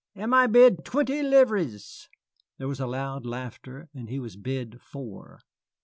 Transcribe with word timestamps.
Am 0.15 0.33
I 0.33 0.47
bid 0.47 0.83
twenty 0.83 1.21
livres?" 1.21 2.09
There 2.57 2.67
was 2.67 2.79
a 2.79 2.87
loud 2.87 3.23
laughter, 3.23 3.87
and 3.93 4.09
he 4.09 4.17
was 4.19 4.35
bid 4.35 4.81
four. 4.81 5.41